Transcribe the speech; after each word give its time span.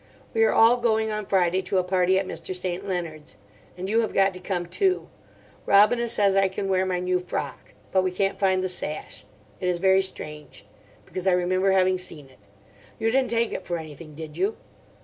We 0.33 0.43
are 0.45 0.51
all 0.51 0.77
going 0.77 1.11
on 1.11 1.27
Friday 1.27 1.61
to 1.61 1.77
a 1.77 1.83
party 1.83 2.17
at 2.17 2.25
Mr. 2.25 2.55
St. 2.55 2.87
Leonard's. 2.87 3.37
And 3.77 3.87
you 3.87 3.99
have 3.99 4.15
got 4.15 4.33
to 4.33 4.39
come 4.39 4.65
too. 4.65 5.07
Robina 5.67 6.07
says 6.07 6.35
I 6.35 6.47
can 6.47 6.67
wear 6.67 6.87
my 6.87 6.99
new 6.99 7.19
frock. 7.19 7.75
But 7.91 8.01
we 8.01 8.09
can't 8.09 8.39
find 8.39 8.63
the 8.63 8.67
sash. 8.67 9.25
It 9.59 9.69
is 9.69 9.77
very 9.77 10.01
strange. 10.01 10.65
Because 11.05 11.27
I 11.27 11.33
remember 11.33 11.69
having 11.69 11.99
seen 11.99 12.29
it. 12.31 12.39
You 12.97 13.11
didn't 13.11 13.29
take 13.29 13.51
it 13.53 13.67
for 13.67 13.77
anything, 13.77 14.15
did 14.15 14.37
you? 14.37 14.57